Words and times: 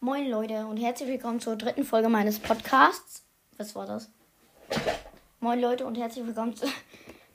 Moin 0.00 0.30
Leute 0.30 0.64
und 0.64 0.76
herzlich 0.76 1.08
willkommen 1.08 1.40
zur 1.40 1.56
dritten 1.56 1.82
Folge 1.82 2.08
meines 2.08 2.38
Podcasts. 2.38 3.24
Was 3.56 3.74
war 3.74 3.84
das? 3.84 4.08
Moin 5.40 5.60
Leute 5.60 5.84
und 5.84 5.96
herzlich 5.98 6.24
willkommen 6.24 6.54
zu. 6.54 6.66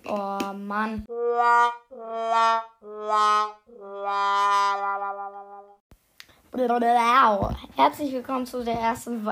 Oh 0.06 0.38
Mann. 0.54 1.06
Herzlich 7.76 8.12
willkommen 8.14 8.46
zu 8.46 8.64
der 8.64 8.76
ersten. 8.76 9.26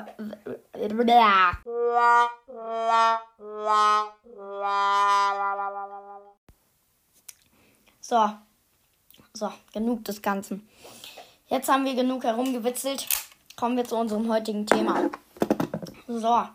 So. 8.02 8.30
So, 9.34 9.52
genug 9.74 10.06
des 10.06 10.22
Ganzen. 10.22 10.70
Jetzt 11.48 11.68
haben 11.68 11.84
wir 11.84 11.96
genug 11.96 12.24
herumgewitzelt. 12.24 13.06
Kommen 13.62 13.78
wir 13.78 13.86
zu 13.86 13.96
unserem 13.96 14.28
heutigen 14.28 14.66
Thema. 14.66 15.12
So, 16.08 16.46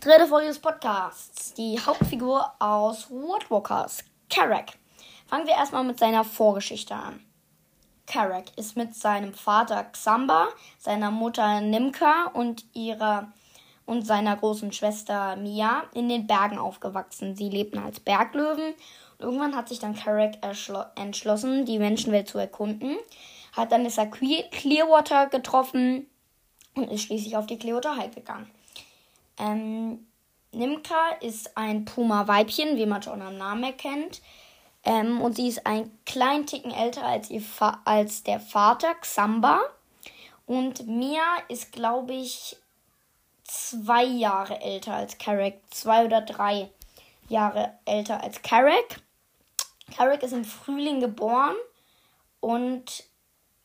dritte 0.00 0.26
Folge 0.26 0.48
des 0.48 0.58
Podcasts. 0.58 1.52
Die 1.52 1.78
Hauptfigur 1.78 2.52
aus 2.58 3.10
Woodwalkers, 3.10 4.02
Carrack. 4.30 4.70
Fangen 5.26 5.46
wir 5.46 5.52
erstmal 5.52 5.84
mit 5.84 5.98
seiner 5.98 6.24
Vorgeschichte 6.24 6.94
an. 6.94 7.20
Carrack 8.06 8.46
ist 8.56 8.78
mit 8.78 8.94
seinem 8.94 9.34
Vater 9.34 9.84
Xamba, 9.84 10.48
seiner 10.78 11.10
Mutter 11.10 11.60
Nimka 11.60 12.30
und 12.32 12.64
ihrer 12.72 13.30
und 13.84 14.06
seiner 14.06 14.34
großen 14.34 14.72
Schwester 14.72 15.36
Mia 15.36 15.82
in 15.92 16.08
den 16.08 16.26
Bergen 16.26 16.56
aufgewachsen. 16.56 17.36
Sie 17.36 17.50
lebten 17.50 17.76
als 17.76 18.00
Berglöwen. 18.00 18.72
Irgendwann 19.18 19.54
hat 19.54 19.68
sich 19.68 19.80
dann 19.80 19.96
Carrack 19.96 20.38
entschlossen, 20.96 21.66
die 21.66 21.78
Menschenwelt 21.78 22.26
zu 22.26 22.38
erkunden 22.38 22.96
hat 23.56 23.70
dann 23.72 23.86
er 23.86 24.06
Clearwater 24.06 25.28
getroffen 25.28 26.06
und 26.74 26.90
ist 26.90 27.02
schließlich 27.02 27.36
auf 27.36 27.46
die 27.46 27.58
High 27.58 28.14
gegangen. 28.14 28.50
Ähm, 29.38 30.06
Nimka 30.52 31.10
ist 31.20 31.56
ein 31.56 31.84
Puma-Weibchen, 31.84 32.76
wie 32.76 32.86
man 32.86 33.02
schon 33.02 33.22
am 33.22 33.36
Namen 33.36 33.64
erkennt. 33.64 34.20
Ähm, 34.84 35.20
und 35.20 35.36
sie 35.36 35.48
ist 35.48 35.66
ein 35.66 35.90
kleinen 36.04 36.46
Ticken 36.46 36.70
älter 36.70 37.04
als, 37.04 37.30
ihr 37.30 37.42
als 37.84 38.22
der 38.22 38.40
Vater, 38.40 38.94
Xamba. 38.96 39.60
Und 40.46 40.86
Mia 40.86 41.22
ist, 41.48 41.72
glaube 41.72 42.12
ich, 42.12 42.56
zwei 43.44 44.04
Jahre 44.04 44.60
älter 44.60 44.94
als 44.94 45.18
Carrick. 45.18 45.60
Zwei 45.70 46.04
oder 46.04 46.20
drei 46.20 46.70
Jahre 47.28 47.72
älter 47.86 48.22
als 48.22 48.42
Carrick. 48.42 49.00
Carrick 49.96 50.22
ist 50.22 50.32
im 50.32 50.44
Frühling 50.44 51.00
geboren 51.00 51.56
und 52.40 53.04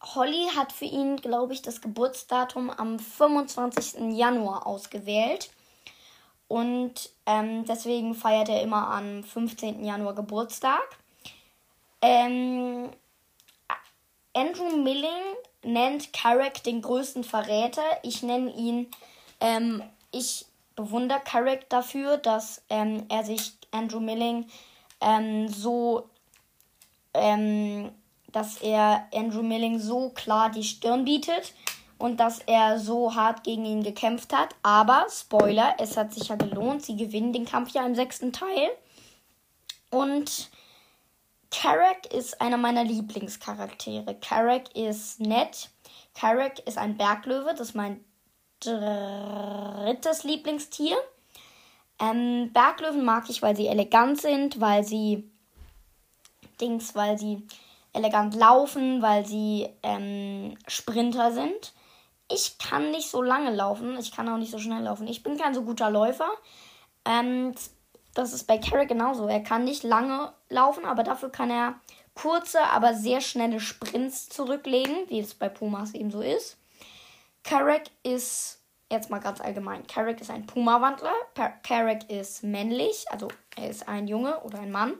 Holly 0.02 0.48
hat 0.56 0.72
für 0.72 0.86
ihn, 0.86 1.18
glaube 1.18 1.54
ich, 1.54 1.62
das 1.62 1.82
Geburtsdatum 1.82 2.70
am 2.70 3.00
25. 3.00 4.16
Januar 4.18 4.66
ausgewählt. 4.66 5.50
Und 6.48 7.12
ähm, 7.26 7.66
deswegen 7.66 8.16
feiert 8.16 8.50
er 8.50 8.62
immer 8.62 8.88
am 8.88 9.24
15. 9.24 9.84
Januar 9.84 10.16
Geburtstag. 10.16 10.98
Ähm, 12.02 12.90
Andrew 14.34 14.78
Milling 14.78 15.36
nennt 15.64 16.14
Carrick 16.14 16.64
den 16.64 16.82
größten 16.82 17.24
Verräter. 17.24 17.84
Ich 18.04 18.24
nenne 18.24 18.52
ihn, 18.56 18.90
ähm, 19.42 19.84
ich 20.12 20.46
bewundere 20.76 21.20
Carrick 21.20 21.70
dafür, 21.70 22.18
dass 22.18 22.64
ähm, 22.70 23.06
er 23.10 23.24
sich 23.26 23.54
Andrew 23.72 24.00
Milling 24.00 24.50
ähm, 25.02 25.50
so 25.50 26.10
ähm, 27.14 27.92
dass 28.32 28.58
er 28.58 29.08
Andrew 29.14 29.44
Milling 29.44 29.80
so 29.80 30.10
klar 30.10 30.50
die 30.50 30.64
Stirn 30.64 31.06
bietet 31.06 31.54
und 31.98 32.20
dass 32.20 32.40
er 32.40 32.80
so 32.80 33.14
hart 33.14 33.44
gegen 33.44 33.66
ihn 33.66 33.84
gekämpft 33.84 34.34
hat. 34.34 34.56
Aber, 34.64 35.06
Spoiler, 35.10 35.76
es 35.80 35.98
hat 35.98 36.14
sich 36.14 36.30
ja 36.30 36.36
gelohnt. 36.36 36.84
Sie 36.84 36.96
gewinnen 36.96 37.34
den 37.34 37.46
Kampf 37.46 37.72
ja 37.72 37.86
im 37.86 37.96
sechsten 37.96 38.32
Teil. 38.32 38.70
Und 39.92 40.50
Carrack 41.52 42.14
ist 42.14 42.40
einer 42.42 42.58
meiner 42.58 42.84
Lieblingscharaktere. 42.84 44.16
Carrack 44.16 44.76
ist 44.76 45.20
nett. 45.20 45.70
Carrack 46.14 46.60
ist 46.68 46.78
ein 46.78 46.96
Berglöwe. 46.96 47.52
Das 47.52 47.70
ist 47.70 47.76
mein 47.76 48.04
drittes 48.60 50.24
Lieblingstier. 50.24 50.96
Ähm, 52.00 52.52
Berglöwen 52.54 53.04
mag 53.04 53.30
ich, 53.30 53.42
weil 53.42 53.56
sie 53.56 53.68
elegant 53.68 54.22
sind, 54.22 54.62
weil 54.62 54.84
sie 54.84 55.30
Dings, 56.62 56.96
weil 56.96 57.18
sie 57.18 57.46
elegant 57.94 58.36
laufen, 58.36 59.02
weil 59.02 59.26
sie 59.26 59.68
ähm, 59.84 60.58
Sprinter 60.68 61.32
sind. 61.32 61.74
Ich 62.32 62.58
kann 62.60 62.92
nicht 62.92 63.10
so 63.10 63.22
lange 63.22 63.54
laufen, 63.54 63.98
ich 63.98 64.12
kann 64.12 64.30
auch 64.30 64.38
nicht 64.38 64.52
so 64.52 64.60
schnell 64.60 64.84
laufen. 64.84 65.08
Ich 65.08 65.24
bin 65.24 65.38
kein 65.38 65.54
so 65.54 65.64
guter 65.64 65.90
Läufer. 65.90 66.30
Ähm, 67.06 67.56
das 68.14 68.34
ist 68.34 68.46
bei 68.46 68.58
Carrick 68.58 68.90
genauso. 68.90 69.28
Er 69.28 69.42
kann 69.42 69.64
nicht 69.64 69.84
lange 69.84 70.34
laufen, 70.50 70.86
aber 70.86 71.04
dafür 71.04 71.30
kann 71.30 71.50
er 71.50 71.76
kurze, 72.14 72.62
aber 72.62 72.94
sehr 72.94 73.22
schnelle 73.22 73.60
Sprints 73.60 74.30
zurücklegen, 74.30 74.96
wie 75.08 75.20
es 75.20 75.34
bei 75.34 75.50
Pumas 75.50 75.94
eben 75.94 76.12
so 76.12 76.22
ist. 76.22 76.58
Carrick 77.44 77.90
ist, 78.04 78.62
jetzt 78.92 79.10
mal 79.10 79.20
ganz 79.20 79.42
allgemein, 79.42 79.88
Carrick 79.88 80.22
ist 80.22 80.30
ein 80.30 80.46
Puma-Wandler. 80.46 81.14
Carrick 81.64 82.10
ist 82.10 82.44
männlich, 82.44 83.06
also 83.10 83.30
er 83.56 83.70
ist 83.70 83.88
ein 83.88 84.08
Junge 84.08 84.40
oder 84.42 84.60
ein 84.60 84.72
Mann 84.72 84.94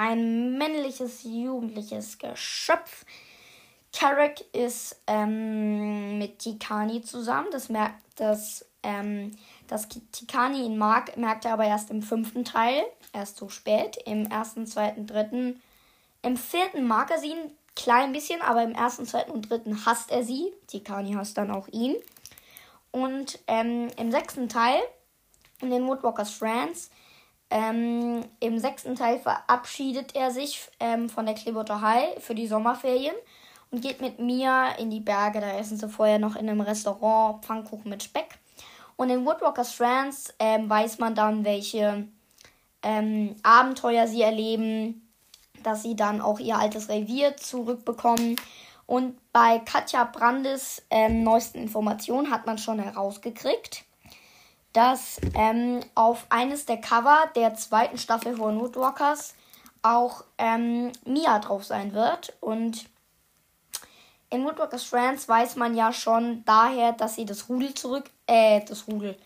ein 0.00 0.56
männliches, 0.56 1.24
jugendliches 1.24 2.16
Geschöpf. 2.16 3.04
Carrick 3.92 4.42
ist 4.54 4.98
ähm, 5.06 6.16
mit 6.16 6.38
Tikani 6.38 7.02
zusammen. 7.02 7.48
Das 7.52 7.68
merkt, 7.68 8.00
dass, 8.16 8.64
ähm, 8.82 9.32
dass 9.68 9.88
Tikani 9.88 10.64
ihn 10.64 10.78
mag, 10.78 11.18
merkt 11.18 11.44
er 11.44 11.52
aber 11.52 11.66
erst 11.66 11.90
im 11.90 12.00
fünften 12.00 12.46
Teil. 12.46 12.82
Erst 13.12 13.36
so 13.36 13.50
spät. 13.50 13.98
Im 14.06 14.24
ersten, 14.24 14.66
zweiten, 14.66 15.06
dritten. 15.06 15.60
Im 16.22 16.38
vierten 16.38 16.86
mag 16.86 17.10
er 17.10 17.18
sie 17.18 17.32
ein 17.32 17.50
klein 17.76 18.12
bisschen, 18.12 18.40
aber 18.40 18.62
im 18.62 18.72
ersten, 18.72 19.04
zweiten 19.04 19.32
und 19.32 19.50
dritten 19.50 19.84
hasst 19.84 20.10
er 20.10 20.24
sie. 20.24 20.50
Tikani 20.66 21.12
hasst 21.12 21.36
dann 21.36 21.50
auch 21.50 21.68
ihn. 21.68 21.94
Und 22.90 23.38
ähm, 23.46 23.88
im 23.98 24.10
sechsten 24.10 24.48
Teil, 24.48 24.80
in 25.60 25.68
den 25.68 25.86
Woodwalkers 25.86 26.30
Friends, 26.30 26.90
ähm, 27.50 28.24
Im 28.38 28.58
sechsten 28.60 28.94
Teil 28.94 29.18
verabschiedet 29.18 30.14
er 30.14 30.30
sich 30.30 30.68
ähm, 30.78 31.08
von 31.08 31.26
der 31.26 31.34
Clearwater 31.34 31.80
High 31.80 32.22
für 32.22 32.36
die 32.36 32.46
Sommerferien 32.46 33.14
und 33.72 33.82
geht 33.82 34.00
mit 34.00 34.20
mir 34.20 34.74
in 34.78 34.90
die 34.90 35.00
Berge. 35.00 35.40
Da 35.40 35.58
essen 35.58 35.76
sie 35.76 35.88
vorher 35.88 36.20
noch 36.20 36.36
in 36.36 36.48
einem 36.48 36.60
Restaurant 36.60 37.44
Pfannkuchen 37.44 37.90
mit 37.90 38.04
Speck. 38.04 38.38
Und 38.96 39.10
in 39.10 39.26
Woodwalkers 39.26 39.74
Strands 39.74 40.32
ähm, 40.38 40.70
weiß 40.70 40.98
man 40.98 41.14
dann, 41.16 41.44
welche 41.44 42.06
ähm, 42.82 43.34
Abenteuer 43.42 44.06
sie 44.06 44.22
erleben, 44.22 45.08
dass 45.64 45.82
sie 45.82 45.96
dann 45.96 46.20
auch 46.20 46.38
ihr 46.38 46.56
altes 46.56 46.88
Revier 46.88 47.36
zurückbekommen. 47.36 48.36
Und 48.86 49.16
bei 49.32 49.58
Katja 49.60 50.04
Brandes 50.04 50.82
ähm, 50.90 51.24
neuesten 51.24 51.58
Informationen 51.58 52.30
hat 52.30 52.46
man 52.46 52.58
schon 52.58 52.78
herausgekriegt, 52.78 53.84
dass 54.72 55.20
ähm, 55.34 55.80
auf 55.94 56.26
eines 56.30 56.66
der 56.66 56.80
Cover 56.80 57.18
der 57.34 57.54
zweiten 57.54 57.98
Staffel 57.98 58.36
von 58.36 58.60
Woodwalkers 58.60 59.34
auch 59.82 60.24
ähm, 60.38 60.92
Mia 61.04 61.38
drauf 61.38 61.64
sein 61.64 61.92
wird. 61.92 62.34
Und 62.40 62.86
in 64.30 64.44
Woodwalkers 64.44 64.84
Friends 64.84 65.28
weiß 65.28 65.56
man 65.56 65.74
ja 65.74 65.92
schon 65.92 66.44
daher, 66.44 66.92
dass 66.92 67.16
sie 67.16 67.24
das 67.24 67.48
Rudel 67.48 67.74
zurück. 67.74 68.10
Äh, 68.26 68.60
das 68.64 68.86
Rudel. 68.86 69.16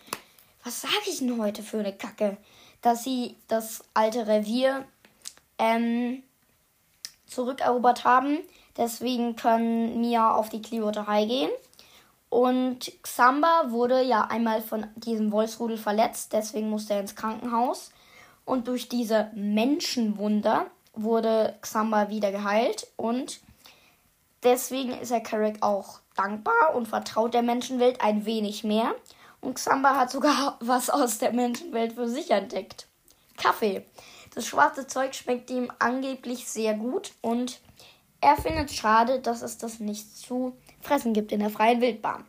Was 0.63 0.81
sage 0.81 0.93
ich 1.07 1.19
denn 1.19 1.39
heute 1.39 1.61
für 1.61 1.79
eine 1.79 1.93
Kacke? 1.93 2.37
Dass 2.81 3.03
sie 3.03 3.35
das 3.47 3.83
alte 3.93 4.25
Revier 4.25 4.85
ähm, 5.59 6.23
zurückerobert 7.27 8.03
haben. 8.03 8.39
Deswegen 8.77 9.35
können 9.35 10.01
Mia 10.01 10.33
auf 10.33 10.49
die 10.49 10.61
Clearwater 10.61 11.07
High 11.07 11.27
gehen. 11.27 11.51
Und 12.35 12.91
Xamba 13.01 13.67
wurde 13.67 14.01
ja 14.03 14.25
einmal 14.25 14.61
von 14.61 14.87
diesem 14.97 15.31
Wolfsrudel 15.31 15.77
verletzt, 15.77 16.33
deswegen 16.33 16.69
musste 16.69 16.93
er 16.93 16.99
ins 16.99 17.15
Krankenhaus. 17.15 17.93
Und 18.43 18.67
durch 18.67 18.89
diese 18.89 19.31
Menschenwunder 19.35 20.65
wurde 20.93 21.55
Xamba 21.61 22.09
wieder 22.09 22.33
geheilt 22.33 22.87
und 22.97 23.39
deswegen 24.43 24.91
ist 24.99 25.11
er 25.11 25.21
Carrick 25.21 25.63
auch 25.63 25.99
dankbar 26.17 26.75
und 26.75 26.89
vertraut 26.89 27.33
der 27.33 27.41
Menschenwelt 27.41 28.01
ein 28.01 28.25
wenig 28.25 28.65
mehr. 28.65 28.93
Und 29.39 29.53
Xamba 29.53 29.95
hat 29.95 30.11
sogar 30.11 30.57
was 30.59 30.89
aus 30.89 31.19
der 31.19 31.31
Menschenwelt 31.31 31.93
für 31.93 32.09
sich 32.09 32.31
entdeckt. 32.31 32.89
Kaffee. 33.37 33.85
Das 34.33 34.45
schwarze 34.45 34.87
Zeug 34.87 35.15
schmeckt 35.15 35.49
ihm 35.51 35.71
angeblich 35.79 36.49
sehr 36.49 36.73
gut 36.73 37.13
und 37.21 37.61
er 38.25 38.37
findet 38.37 38.71
es 38.71 38.75
schade, 38.75 39.19
dass 39.19 39.43
es 39.43 39.59
das 39.59 39.79
nicht 39.79 40.17
zu 40.17 40.57
fressen 40.81 41.13
gibt 41.13 41.31
in 41.31 41.41
der 41.41 41.51
freien 41.51 41.79
Wildbahn. 41.79 42.25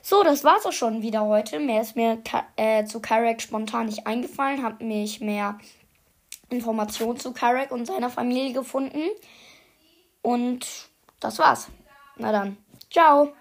So, 0.00 0.22
das 0.22 0.44
war's 0.44 0.64
auch 0.64 0.72
schon 0.72 1.02
wieder 1.02 1.26
heute. 1.26 1.58
Mehr 1.58 1.82
ist 1.82 1.94
mir 1.94 2.22
äh, 2.56 2.84
zu 2.86 3.00
Karek 3.00 3.42
spontan 3.42 3.86
nicht 3.86 4.06
eingefallen. 4.06 4.62
Hab 4.62 4.80
mich 4.80 5.20
mehr 5.20 5.58
Informationen 6.48 7.18
zu 7.18 7.32
Karek 7.32 7.70
und 7.70 7.86
seiner 7.86 8.08
Familie 8.08 8.54
gefunden. 8.54 9.02
Und 10.22 10.88
das 11.20 11.38
war's. 11.38 11.68
Na 12.16 12.32
dann, 12.32 12.56
ciao. 12.90 13.32